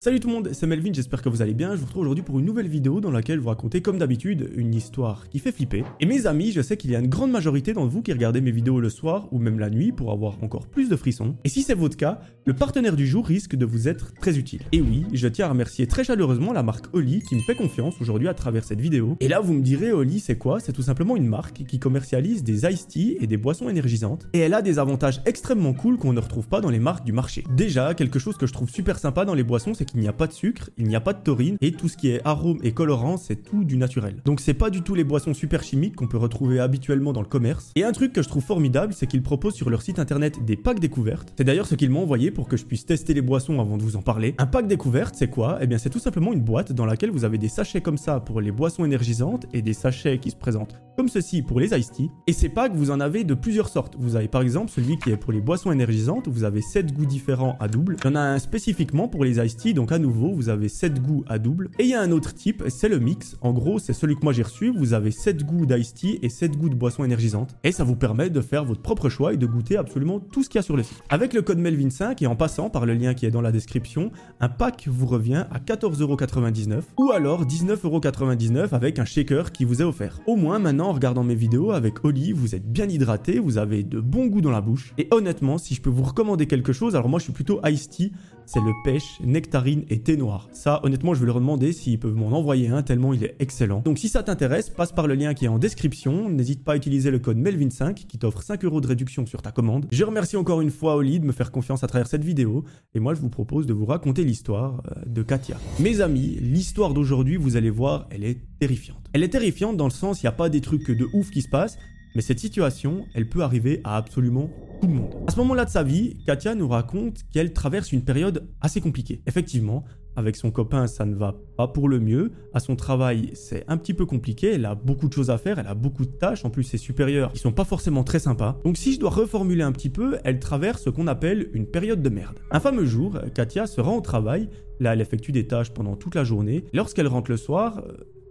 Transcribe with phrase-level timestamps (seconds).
[0.00, 1.72] Salut tout le monde, c'est Melvin, j'espère que vous allez bien.
[1.72, 4.72] Je vous retrouve aujourd'hui pour une nouvelle vidéo dans laquelle vous racontez comme d'habitude une
[4.72, 5.82] histoire qui fait flipper.
[5.98, 8.40] Et mes amis, je sais qu'il y a une grande majorité d'entre vous qui regardez
[8.40, 11.34] mes vidéos le soir ou même la nuit pour avoir encore plus de frissons.
[11.42, 14.60] Et si c'est votre cas, le partenaire du jour risque de vous être très utile.
[14.70, 18.00] Et oui, je tiens à remercier très chaleureusement la marque Oli qui me fait confiance
[18.00, 19.16] aujourd'hui à travers cette vidéo.
[19.18, 20.60] Et là vous me direz Oli c'est quoi?
[20.60, 24.28] C'est tout simplement une marque qui commercialise des iced tea et des boissons énergisantes.
[24.32, 27.12] Et elle a des avantages extrêmement cool qu'on ne retrouve pas dans les marques du
[27.12, 27.42] marché.
[27.50, 30.12] Déjà, quelque chose que je trouve super sympa dans les boissons, c'est qu'il n'y a
[30.12, 32.58] pas de sucre, il n'y a pas de taurine, et tout ce qui est arôme
[32.62, 34.16] et colorant, c'est tout du naturel.
[34.24, 37.26] Donc c'est pas du tout les boissons super chimiques qu'on peut retrouver habituellement dans le
[37.26, 37.72] commerce.
[37.74, 40.56] Et un truc que je trouve formidable, c'est qu'ils proposent sur leur site internet des
[40.56, 41.32] packs découvertes.
[41.36, 43.82] C'est d'ailleurs ce qu'ils m'ont envoyé pour que je puisse tester les boissons avant de
[43.82, 44.34] vous en parler.
[44.38, 45.58] Un pack découverte, c'est quoi?
[45.60, 48.20] Eh bien c'est tout simplement une boîte dans laquelle vous avez des sachets comme ça
[48.20, 51.92] pour les boissons énergisantes et des sachets qui se présentent comme ceci pour les iced
[51.92, 52.10] tea.
[52.26, 53.94] Et ces packs, vous en avez de plusieurs sortes.
[54.00, 57.06] Vous avez par exemple celui qui est pour les boissons énergisantes, vous avez 7 goûts
[57.06, 57.96] différents à double.
[58.02, 60.68] Il y en a un spécifiquement pour les iced tea, donc à nouveau, vous avez
[60.68, 61.70] 7 goûts à double.
[61.78, 63.36] Et il y a un autre type, c'est le mix.
[63.42, 64.72] En gros, c'est celui que moi j'ai reçu.
[64.76, 67.54] Vous avez 7 goûts d'iced tea et 7 goûts de boissons énergisantes.
[67.62, 70.48] Et ça vous permet de faire votre propre choix et de goûter absolument tout ce
[70.48, 71.00] qu'il y a sur le site.
[71.10, 74.10] Avec le code Melvin5 et en passant par le lien qui est dans la description,
[74.40, 79.84] un pack vous revient à 14,99€ ou alors 19,99€ avec un shaker qui vous est
[79.84, 80.18] offert.
[80.26, 83.84] Au moins maintenant en regardant mes vidéos avec Oli, vous êtes bien hydraté, vous avez
[83.84, 84.92] de bons goûts dans la bouche.
[84.98, 87.90] Et honnêtement, si je peux vous recommander quelque chose, alors moi je suis plutôt iced
[87.90, 88.12] tea,
[88.48, 90.48] c'est le pêche, nectarine et thé noir.
[90.52, 93.80] Ça, honnêtement, je vais leur demander s'ils peuvent m'en envoyer un tellement il est excellent.
[93.84, 96.28] Donc si ça t'intéresse, passe par le lien qui est en description.
[96.28, 99.52] N'hésite pas à utiliser le code Melvin5 qui t'offre 5 euros de réduction sur ta
[99.52, 99.86] commande.
[99.90, 102.64] Je remercie encore une fois Oli de me faire confiance à travers cette vidéo.
[102.94, 105.56] Et moi, je vous propose de vous raconter l'histoire euh, de Katia.
[105.80, 108.98] Mes amis, l'histoire d'aujourd'hui, vous allez voir, elle est terrifiante.
[109.12, 111.42] Elle est terrifiante dans le sens, il n'y a pas des trucs de ouf qui
[111.42, 111.78] se passent,
[112.18, 115.14] mais cette situation, elle peut arriver à absolument tout le monde.
[115.28, 119.22] À ce moment-là de sa vie, Katia nous raconte qu'elle traverse une période assez compliquée.
[119.28, 119.84] Effectivement,
[120.16, 122.32] avec son copain, ça ne va pas pour le mieux.
[122.52, 124.54] À son travail, c'est un petit peu compliqué.
[124.54, 126.44] Elle a beaucoup de choses à faire, elle a beaucoup de tâches.
[126.44, 128.58] En plus, ses supérieurs, ils sont pas forcément très sympas.
[128.64, 132.02] Donc, si je dois reformuler un petit peu, elle traverse ce qu'on appelle une période
[132.02, 132.40] de merde.
[132.50, 134.48] Un fameux jour, Katia se rend au travail.
[134.80, 136.64] Là, elle effectue des tâches pendant toute la journée.
[136.72, 137.80] Lorsqu'elle rentre le soir,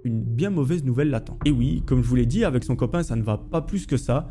[0.03, 1.37] une bien mauvaise nouvelle l'attend.
[1.45, 3.85] Et oui, comme je vous l'ai dit, avec son copain, ça ne va pas plus
[3.85, 4.29] que ça.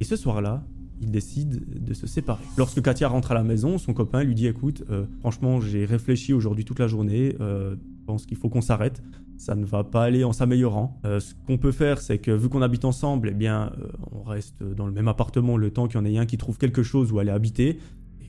[0.00, 0.64] Et ce soir-là,
[1.00, 2.42] il décide de se séparer.
[2.56, 6.32] Lorsque Katia rentre à la maison, son copain lui dit écoute, euh, franchement, j'ai réfléchi
[6.32, 9.02] aujourd'hui toute la journée, euh, je pense qu'il faut qu'on s'arrête.
[9.36, 10.98] Ça ne va pas aller en s'améliorant.
[11.04, 13.72] Euh, ce qu'on peut faire, c'est que vu qu'on habite ensemble, eh bien,
[14.12, 16.56] on reste dans le même appartement le temps qu'il y en ait un qui trouve
[16.56, 17.78] quelque chose où aller habiter.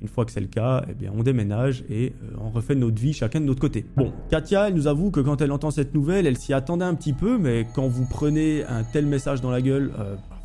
[0.02, 3.14] Une fois que c'est le cas, eh bien, on déménage et on refait notre vie
[3.14, 3.86] chacun de notre côté.
[3.96, 6.96] Bon, Katia, elle nous avoue que quand elle entend cette nouvelle, elle s'y attendait un
[6.96, 9.92] petit peu, mais quand vous prenez un tel message dans la gueule,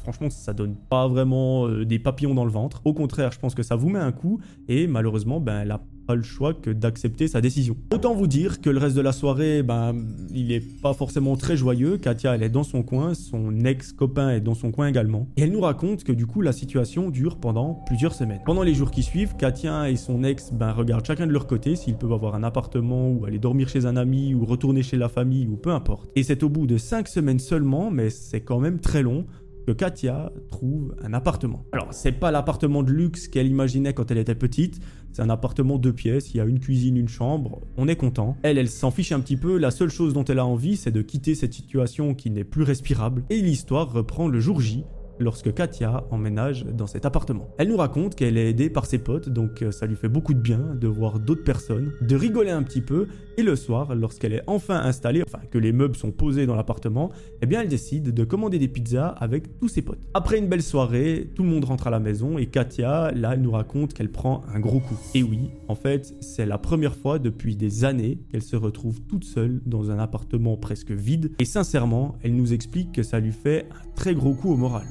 [0.02, 2.82] franchement, ça donne pas vraiment euh, des papillons dans le ventre.
[2.84, 5.80] Au contraire, je pense que ça vous met un coup et malheureusement, ben, elle a
[6.14, 7.76] le choix que d'accepter sa décision.
[7.92, 9.94] Autant vous dire que le reste de la soirée, ben,
[10.32, 11.98] il est pas forcément très joyeux.
[11.98, 15.28] Katia, elle est dans son coin, son ex-copain est dans son coin également.
[15.36, 18.40] Et elle nous raconte que du coup, la situation dure pendant plusieurs semaines.
[18.44, 21.76] Pendant les jours qui suivent, Katia et son ex ben, regardent chacun de leur côté
[21.76, 25.08] s'ils peuvent avoir un appartement ou aller dormir chez un ami ou retourner chez la
[25.08, 26.10] famille ou peu importe.
[26.16, 29.26] Et c'est au bout de 5 semaines seulement, mais c'est quand même très long,
[29.66, 31.64] que Katia trouve un appartement.
[31.72, 34.80] Alors, c'est pas l'appartement de luxe qu'elle imaginait quand elle était petite,
[35.12, 38.36] c'est un appartement deux pièces, il y a une cuisine, une chambre, on est content.
[38.42, 40.90] Elle, elle s'en fiche un petit peu, la seule chose dont elle a envie, c'est
[40.90, 43.24] de quitter cette situation qui n'est plus respirable.
[43.30, 44.84] Et l'histoire reprend le jour J,
[45.22, 47.48] lorsque Katia emménage dans cet appartement.
[47.58, 50.34] Elle nous raconte qu'elle est aidée par ses potes, donc euh, ça lui fait beaucoup
[50.34, 53.06] de bien de voir d'autres personnes, de rigoler un petit peu,
[53.38, 57.10] et le soir, lorsqu'elle est enfin installée, enfin que les meubles sont posés dans l'appartement,
[57.40, 60.00] eh bien elle décide de commander des pizzas avec tous ses potes.
[60.14, 63.42] Après une belle soirée, tout le monde rentre à la maison et Katia, là, elle
[63.42, 64.98] nous raconte qu'elle prend un gros coup.
[65.14, 69.24] Et oui, en fait, c'est la première fois depuis des années qu'elle se retrouve toute
[69.24, 73.66] seule dans un appartement presque vide, et sincèrement, elle nous explique que ça lui fait
[73.70, 74.86] un très gros coup au moral.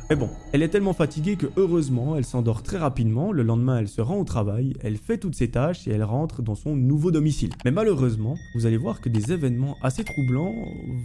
[0.51, 3.31] Elle est tellement fatiguée que heureusement, elle s'endort très rapidement.
[3.31, 6.41] Le lendemain, elle se rend au travail, elle fait toutes ses tâches et elle rentre
[6.41, 7.51] dans son nouveau domicile.
[7.65, 10.53] Mais malheureusement, vous allez voir que des événements assez troublants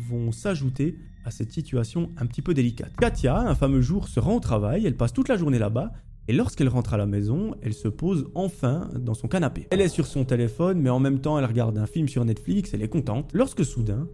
[0.09, 2.93] vont s'ajouter à cette situation un petit peu délicate.
[2.97, 5.93] Katia, un fameux jour, se rend au travail, elle passe toute la journée là-bas
[6.29, 9.69] et lorsqu'elle rentre à la maison, elle se pose enfin dans son canapé.
[9.71, 12.75] Elle est sur son téléphone, mais en même temps, elle regarde un film sur Netflix,
[12.75, 13.31] elle est contente.
[13.33, 14.09] Lorsque soudain,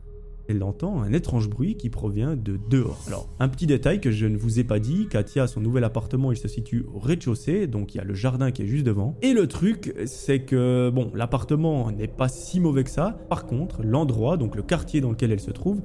[0.49, 3.03] elle entend un étrange bruit qui provient de dehors.
[3.07, 6.33] Alors, un petit détail que je ne vous ai pas dit, Katia, son nouvel appartement,
[6.33, 9.17] il se situe au rez-de-chaussée, donc il y a le jardin qui est juste devant.
[9.23, 13.19] Et le truc, c'est que, bon, l'appartement n'est pas si mauvais que ça.
[13.29, 15.83] Par contre, l'endroit, donc le quartier dans lequel elle se trouve,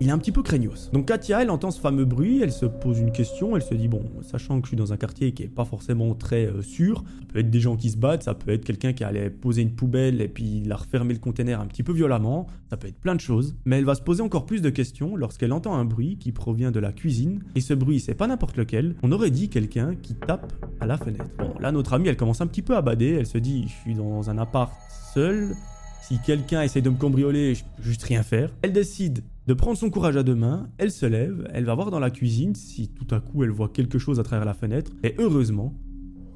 [0.00, 0.90] il est un petit peu craignos.
[0.92, 3.88] Donc Katia, elle entend ce fameux bruit, elle se pose une question, elle se dit
[3.88, 7.04] bon, sachant que je suis dans un quartier qui est pas forcément très euh, sûr,
[7.20, 9.62] ça peut être des gens qui se battent, ça peut être quelqu'un qui allait poser
[9.62, 12.88] une poubelle et puis il a refermé le conteneur un petit peu violemment, ça peut
[12.88, 15.74] être plein de choses, mais elle va se poser encore plus de questions lorsqu'elle entend
[15.74, 19.12] un bruit qui provient de la cuisine et ce bruit c'est pas n'importe lequel, on
[19.12, 21.30] aurait dit quelqu'un qui tape à la fenêtre.
[21.38, 23.74] Bon, là notre amie elle commence un petit peu à bader, elle se dit je
[23.82, 24.72] suis dans un appart
[25.14, 25.54] seul,
[26.02, 28.50] si quelqu'un essaie de me cambrioler, je peux juste rien faire.
[28.62, 31.90] Elle décide de prendre son courage à deux mains, elle se lève, elle va voir
[31.90, 34.92] dans la cuisine si tout à coup elle voit quelque chose à travers la fenêtre,
[35.04, 35.74] et heureusement,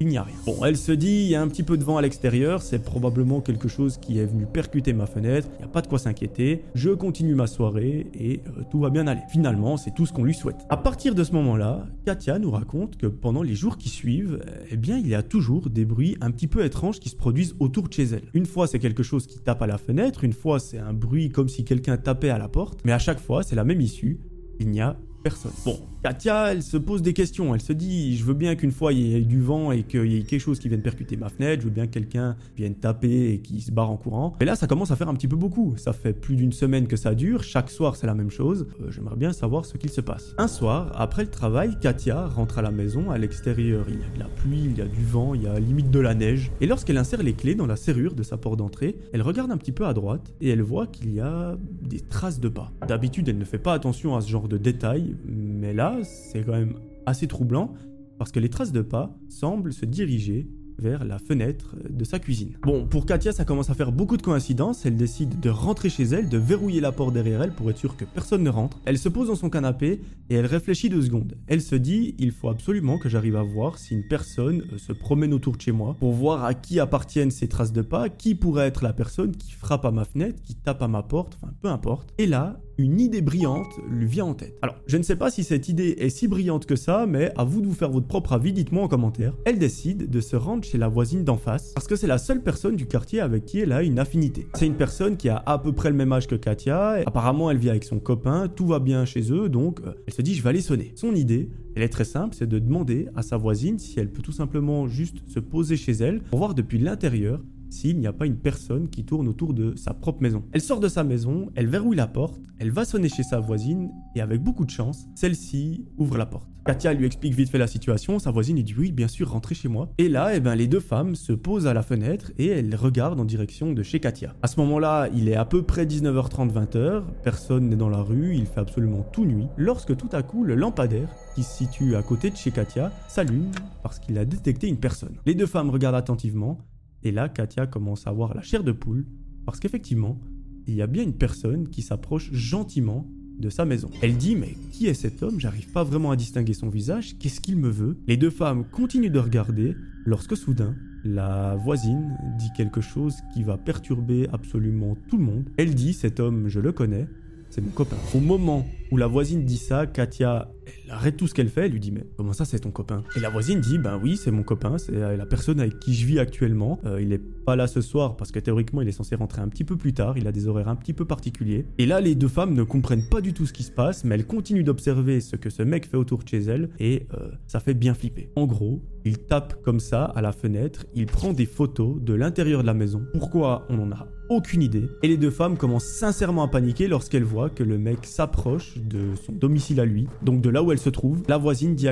[0.01, 0.35] il n'y a rien.
[0.47, 2.79] Bon, elle se dit, il y a un petit peu de vent à l'extérieur, c'est
[2.79, 5.99] probablement quelque chose qui est venu percuter ma fenêtre, il n'y a pas de quoi
[5.99, 9.21] s'inquiéter, je continue ma soirée et euh, tout va bien aller.
[9.29, 10.57] Finalement, c'est tout ce qu'on lui souhaite.
[10.69, 14.77] À partir de ce moment-là, Katia nous raconte que pendant les jours qui suivent, eh
[14.77, 17.87] bien, il y a toujours des bruits un petit peu étranges qui se produisent autour
[17.87, 18.23] de chez elle.
[18.33, 21.29] Une fois, c'est quelque chose qui tape à la fenêtre, une fois, c'est un bruit
[21.29, 24.19] comme si quelqu'un tapait à la porte, mais à chaque fois, c'est la même issue,
[24.59, 25.51] il n'y a personne.
[25.63, 27.53] Bon, Katia, elle se pose des questions.
[27.53, 30.11] Elle se dit, je veux bien qu'une fois il y ait du vent et qu'il
[30.11, 31.61] y ait quelque chose qui vienne percuter ma fenêtre.
[31.61, 34.33] Je veux bien que quelqu'un vienne taper et qui se barre en courant.
[34.39, 35.75] Mais là, ça commence à faire un petit peu beaucoup.
[35.77, 37.43] Ça fait plus d'une semaine que ça dure.
[37.43, 38.65] Chaque soir, c'est la même chose.
[38.81, 40.33] Euh, j'aimerais bien savoir ce qu'il se passe.
[40.39, 43.11] Un soir, après le travail, Katia rentre à la maison.
[43.11, 45.47] À l'extérieur, il y a de la pluie, il y a du vent, il y
[45.47, 46.51] a limite de la neige.
[46.61, 49.57] Et lorsqu'elle insère les clés dans la serrure de sa porte d'entrée, elle regarde un
[49.57, 52.71] petit peu à droite et elle voit qu'il y a des traces de pas.
[52.87, 56.75] D'habitude, elle ne fait pas attention à ce genre de détails, mais c'est quand même
[57.05, 57.73] assez troublant
[58.17, 60.47] parce que les traces de pas semblent se diriger
[60.81, 62.57] vers la fenêtre de sa cuisine.
[62.63, 64.85] Bon, pour Katia, ça commence à faire beaucoup de coïncidences.
[64.85, 67.95] Elle décide de rentrer chez elle, de verrouiller la porte derrière elle pour être sûre
[67.95, 68.79] que personne ne rentre.
[68.85, 71.37] Elle se pose dans son canapé et elle réfléchit deux secondes.
[71.47, 74.93] Elle se dit il faut absolument que j'arrive à voir si une personne euh, se
[74.93, 78.35] promène autour de chez moi pour voir à qui appartiennent ces traces de pas, qui
[78.35, 81.53] pourrait être la personne qui frappe à ma fenêtre, qui tape à ma porte, enfin
[81.61, 82.13] peu importe.
[82.17, 84.57] Et là, une idée brillante lui vient en tête.
[84.61, 87.43] Alors, je ne sais pas si cette idée est si brillante que ça, mais à
[87.43, 89.35] vous de vous faire votre propre avis, dites-moi en commentaire.
[89.45, 92.41] Elle décide de se rendre chez la voisine d'en face, parce que c'est la seule
[92.41, 94.47] personne du quartier avec qui elle a une affinité.
[94.55, 97.57] C'est une personne qui a à peu près le même âge que Katia, apparemment elle
[97.57, 100.43] vit avec son copain, tout va bien chez eux, donc euh, elle se dit je
[100.43, 100.91] vais aller sonner.
[100.95, 104.21] Son idée, elle est très simple, c'est de demander à sa voisine si elle peut
[104.21, 107.41] tout simplement juste se poser chez elle pour voir depuis l'intérieur
[107.71, 110.43] s'il n'y a pas une personne qui tourne autour de sa propre maison.
[110.51, 113.89] Elle sort de sa maison, elle verrouille la porte, elle va sonner chez sa voisine
[114.15, 116.47] et avec beaucoup de chance, celle-ci ouvre la porte.
[116.63, 119.55] Katia lui explique vite fait la situation, sa voisine lui dit oui, bien sûr, rentrez
[119.55, 119.91] chez moi.
[119.97, 123.19] Et là, eh ben, les deux femmes se posent à la fenêtre et elles regardent
[123.19, 124.35] en direction de chez Katia.
[124.43, 128.35] À ce moment-là, il est à peu près 19h30, 20h, personne n'est dans la rue,
[128.35, 132.03] il fait absolument tout nuit, lorsque tout à coup, le lampadaire, qui se situe à
[132.03, 133.49] côté de chez Katia, s'allume
[133.81, 135.15] parce qu'il a détecté une personne.
[135.25, 136.59] Les deux femmes regardent attentivement,
[137.03, 139.05] et là, Katia commence à avoir la chair de poule,
[139.45, 140.19] parce qu'effectivement,
[140.67, 143.09] il y a bien une personne qui s'approche gentiment
[143.39, 143.89] de sa maison.
[144.01, 145.39] Elle dit mais qui est cet homme?
[145.39, 147.97] J'arrive pas vraiment à distinguer son visage, qu'est-ce qu'il me veut?
[148.07, 149.75] Les deux femmes continuent de regarder
[150.05, 155.49] lorsque soudain, la voisine dit quelque chose qui va perturber absolument tout le monde.
[155.57, 157.07] Elle dit cet homme je le connais,
[157.49, 157.97] c'est mon copain.
[158.13, 160.51] Au moment où la voisine dit ça, Katia,
[160.85, 163.03] elle arrête tout ce qu'elle fait, elle lui dit mais comment ça c'est ton copain?
[163.15, 166.05] Et la voisine dit ben oui c'est mon copain, c'est la personne avec qui je
[166.05, 166.79] vis actuellement.
[166.85, 169.47] Euh, il est pas là ce soir parce que théoriquement il est censé rentrer un
[169.47, 171.65] petit peu plus tard, il a des horaires un petit peu particuliers.
[171.77, 174.15] Et là les deux femmes ne comprennent pas du tout ce qui se passe, mais
[174.15, 177.59] elles continuent d'observer ce que ce mec fait autour de chez elles et euh, ça
[177.59, 178.29] fait bien flipper.
[178.35, 182.61] En gros, il tape comme ça à la fenêtre, il prend des photos de l'intérieur
[182.61, 183.01] de la maison.
[183.13, 184.87] Pourquoi on en a aucune idée?
[185.03, 189.15] Et les deux femmes commencent sincèrement à paniquer lorsqu'elles voient que le mec s'approche de
[189.15, 191.23] son domicile à lui, donc de là où elle se trouve.
[191.27, 191.87] La voisine dit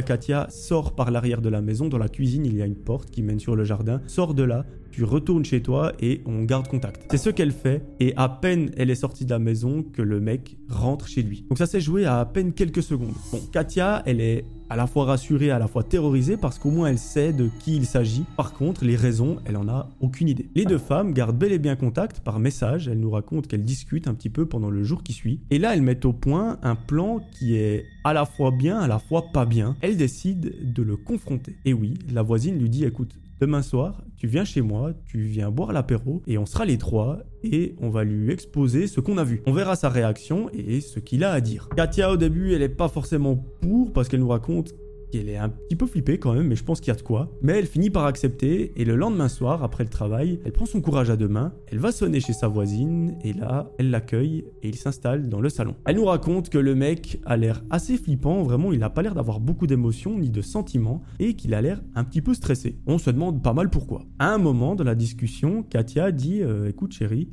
[0.50, 3.22] sors par l'arrière de la maison, dans la cuisine il y a une porte qui
[3.22, 7.06] mène sur le jardin, sors de là, tu retournes chez toi et on garde contact.
[7.12, 10.20] C'est ce qu'elle fait et à peine elle est sortie de la maison que le
[10.20, 11.46] mec rentre chez lui.
[11.50, 13.14] Donc ça s'est joué à à peine quelques secondes.
[13.32, 16.90] Bon, Katia, elle est à la fois rassurée, à la fois terrorisée parce qu'au moins
[16.90, 18.26] elle sait de qui il s'agit.
[18.38, 20.50] Par contre, les raisons, elle en a aucune idée.
[20.54, 24.08] Les deux femmes gardent bel et bien contact par message, elles nous racontent qu'elles discutent
[24.08, 25.40] un petit peu pendant le jour qui suit.
[25.50, 28.88] Et là, elles mettent au point un plan qui est à la fois bien, à
[28.88, 29.76] la fois pas bien.
[29.82, 31.56] Elles décident de le confronter.
[31.66, 35.50] Et oui, la voisine lui dit écoute, Demain soir, tu viens chez moi, tu viens
[35.50, 39.24] boire l'apéro et on sera les trois et on va lui exposer ce qu'on a
[39.24, 39.42] vu.
[39.46, 41.70] On verra sa réaction et ce qu'il a à dire.
[41.70, 44.74] Katia au début, elle est pas forcément pour parce qu'elle nous raconte
[45.18, 47.02] elle est un petit peu flippée quand même, mais je pense qu'il y a de
[47.02, 47.32] quoi.
[47.42, 50.82] Mais elle finit par accepter, et le lendemain soir, après le travail, elle prend son
[50.82, 54.70] courage à deux mains, elle va sonner chez sa voisine, et là, elle l'accueille, et
[54.70, 55.76] il s'installe dans le salon.
[55.86, 59.16] Elle nous raconte que le mec a l'air assez flippant, vraiment, il n'a pas l'air
[59.16, 62.80] d'avoir beaucoup d'émotions ni de sentiments, et qu'il a l'air un petit peu stressé.
[62.86, 64.06] On se demande pas mal pourquoi.
[64.20, 67.30] À un moment de la discussion, Katia dit euh, Écoute chérie,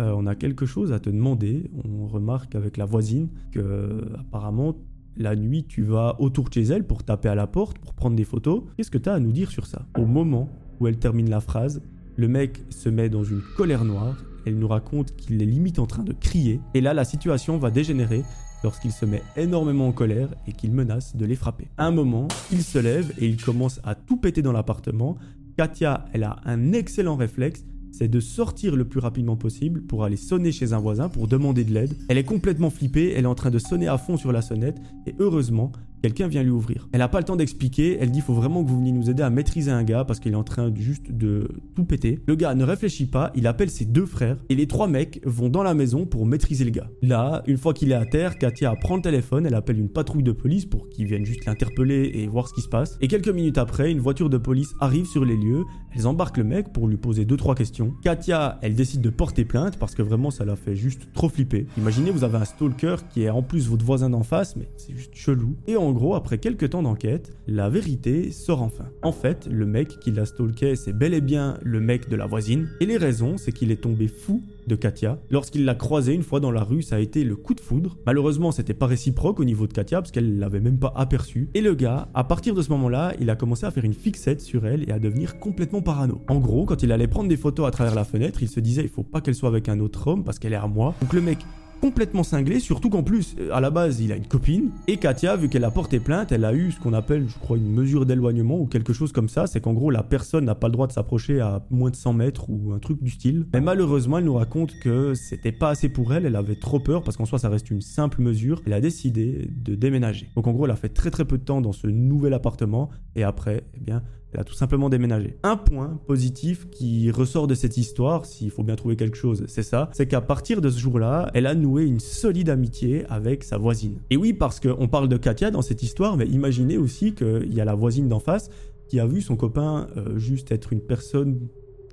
[0.00, 1.70] euh, on a quelque chose à te demander.
[1.84, 4.76] On remarque avec la voisine que apparemment
[5.18, 8.16] la nuit tu vas autour de chez elle pour taper à la porte, pour prendre
[8.16, 8.62] des photos.
[8.76, 9.86] Qu'est-ce que tu as à nous dire sur ça?
[9.98, 10.48] Au moment
[10.80, 11.82] où elle termine la phrase,
[12.16, 14.16] le mec se met dans une colère noire.
[14.46, 16.60] Elle nous raconte qu'il est limite en train de crier.
[16.74, 18.22] Et là, la situation va dégénérer
[18.64, 21.68] lorsqu'il se met énormément en colère et qu'il menace de les frapper.
[21.78, 25.16] Un moment, il se lève et il commence à tout péter dans l'appartement.
[25.56, 30.16] Katia, elle a un excellent réflexe c'est de sortir le plus rapidement possible pour aller
[30.16, 31.94] sonner chez un voisin pour demander de l'aide.
[32.08, 34.78] Elle est complètement flippée, elle est en train de sonner à fond sur la sonnette
[35.06, 36.88] et heureusement, quelqu'un vient lui ouvrir.
[36.92, 39.22] Elle n'a pas le temps d'expliquer, elle dit faut vraiment que vous veniez nous aider
[39.22, 42.20] à maîtriser un gars parce qu'il est en train juste de tout péter.
[42.26, 45.48] Le gars ne réfléchit pas, il appelle ses deux frères et les trois mecs vont
[45.48, 46.88] dans la maison pour maîtriser le gars.
[47.02, 50.22] Là, une fois qu'il est à terre, Katia prend le téléphone, elle appelle une patrouille
[50.22, 52.98] de police pour qu'ils viennent juste l'interpeller et voir ce qui se passe.
[53.00, 55.64] Et quelques minutes après, une voiture de police arrive sur les lieux,
[55.94, 57.94] elles embarquent le mec pour lui poser deux trois questions.
[58.02, 61.66] Katia, elle décide de porter plainte parce que vraiment ça la fait juste trop flipper.
[61.76, 64.94] Imaginez vous avez un stalker qui est en plus votre voisin d'en face, mais c'est
[64.94, 65.56] juste chelou.
[65.88, 68.84] En gros, après quelques temps d'enquête, la vérité sort enfin.
[69.02, 72.26] En fait, le mec qui l'a stalké, c'est bel et bien le mec de la
[72.26, 72.68] voisine.
[72.80, 75.18] Et les raisons, c'est qu'il est tombé fou de Katia.
[75.30, 77.96] Lorsqu'il l'a croisée une fois dans la rue, ça a été le coup de foudre.
[78.04, 81.48] Malheureusement, c'était pas réciproque au niveau de Katia parce qu'elle l'avait même pas aperçu.
[81.54, 84.42] Et le gars, à partir de ce moment-là, il a commencé à faire une fixette
[84.42, 86.20] sur elle et à devenir complètement parano.
[86.28, 88.82] En gros, quand il allait prendre des photos à travers la fenêtre, il se disait
[88.82, 90.94] il faut pas qu'elle soit avec un autre homme parce qu'elle est à moi.
[91.00, 91.38] Donc le mec
[91.80, 94.70] complètement cinglé, surtout qu'en plus, euh, à la base, il a une copine.
[94.86, 97.56] Et Katia, vu qu'elle a porté plainte, elle a eu ce qu'on appelle, je crois,
[97.56, 99.46] une mesure d'éloignement ou quelque chose comme ça.
[99.46, 102.12] C'est qu'en gros, la personne n'a pas le droit de s'approcher à moins de 100
[102.12, 103.46] mètres ou un truc du style.
[103.52, 107.02] Mais malheureusement, elle nous raconte que c'était pas assez pour elle, elle avait trop peur
[107.02, 108.62] parce qu'en soi, ça reste une simple mesure.
[108.66, 110.28] Elle a décidé de déménager.
[110.36, 112.90] Donc en gros, elle a fait très très peu de temps dans ce nouvel appartement
[113.16, 115.36] et après, eh bien, elle a tout simplement déménagé.
[115.42, 119.62] Un point positif qui ressort de cette histoire, s'il faut bien trouver quelque chose, c'est
[119.62, 123.56] ça, c'est qu'à partir de ce jour-là, elle a noué une solide amitié avec sa
[123.56, 123.98] voisine.
[124.10, 127.60] Et oui, parce qu'on parle de Katia dans cette histoire, mais imaginez aussi qu'il y
[127.60, 128.50] a la voisine d'en face
[128.88, 131.48] qui a vu son copain euh, juste être une personne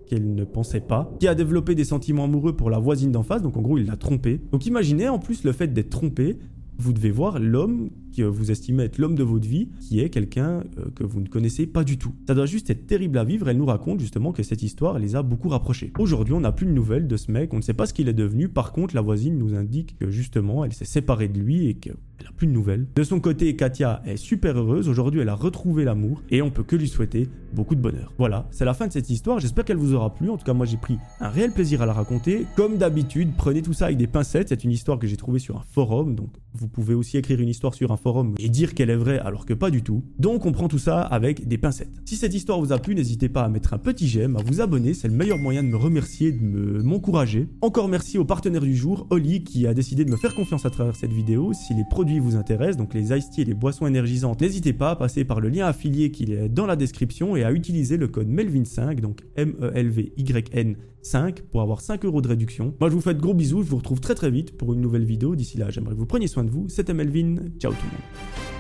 [0.08, 3.42] qu'elle ne pensait pas, qui a développé des sentiments amoureux pour la voisine d'en face,
[3.42, 4.40] donc en gros il l'a trompée.
[4.52, 6.38] Donc imaginez en plus le fait d'être trompé,
[6.78, 10.64] vous devez voir l'homme que vous estimez être l'homme de votre vie, qui est quelqu'un
[10.78, 12.14] euh, que vous ne connaissez pas du tout.
[12.28, 13.50] Ça doit juste être terrible à vivre.
[13.50, 15.92] Elle nous raconte justement que cette histoire les a beaucoup rapprochés.
[16.00, 18.08] Aujourd'hui, on n'a plus de nouvelles de ce mec, on ne sait pas ce qu'il
[18.08, 18.50] est devenu.
[18.50, 21.98] Par contre, la voisine nous indique que justement, elle s'est séparée de lui et qu'elle
[22.24, 22.88] n'a plus de nouvelles.
[22.96, 24.90] De son côté, Katia est super heureuse.
[24.90, 28.14] Aujourd'hui, elle a retrouvé l'amour et on peut que lui souhaiter beaucoup de bonheur.
[28.18, 29.40] Voilà, c'est la fin de cette histoire.
[29.40, 30.30] J'espère qu'elle vous aura plu.
[30.30, 32.46] En tout cas, moi, j'ai pris un réel plaisir à la raconter.
[32.56, 34.50] Comme d'habitude, prenez tout ça avec des pincettes.
[34.50, 37.50] C'est une histoire que j'ai trouvée sur un forum, donc vous pouvez aussi écrire une
[37.50, 38.05] histoire sur un forum
[38.38, 40.04] et dire qu'elle est vraie alors que pas du tout.
[40.20, 41.90] Donc on prend tout ça avec des pincettes.
[42.06, 44.62] Si cette histoire vous a plu, n'hésitez pas à mettre un petit j'aime, à vous
[44.62, 47.48] abonner, c'est le meilleur moyen de me remercier, de m'encourager.
[47.62, 50.70] Encore merci au partenaire du jour, Oli, qui a décidé de me faire confiance à
[50.70, 51.54] travers cette vidéo.
[51.54, 54.92] Si les produits vous intéressent, donc les ice tea et les boissons énergisantes, n'hésitez pas
[54.92, 58.08] à passer par le lien affilié qui est dans la description et à utiliser le
[58.08, 62.74] code MELVIN5, donc M-E-L-V-Y-N 5 pour avoir 5 euros de réduction.
[62.80, 64.82] Moi je vous fais de gros bisous, je vous retrouve très très vite pour une
[64.82, 65.36] nouvelle vidéo.
[65.36, 66.68] D'ici là, j'aimerais que vous preniez soin de vous.
[66.68, 67.95] C'était Melvin, ciao tout le monde.
[67.96, 68.55] semana.